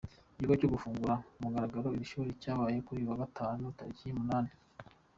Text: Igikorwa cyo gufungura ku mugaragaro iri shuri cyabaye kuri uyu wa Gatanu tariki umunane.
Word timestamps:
Igikorwa 0.35 0.59
cyo 0.61 0.71
gufungura 0.73 1.13
ku 1.31 1.37
mugaragaro 1.43 1.87
iri 1.91 2.05
shuri 2.11 2.39
cyabaye 2.41 2.77
kuri 2.85 2.97
uyu 2.99 3.11
wa 3.11 3.21
Gatanu 3.23 3.73
tariki 3.77 4.05
umunane. 4.13 4.51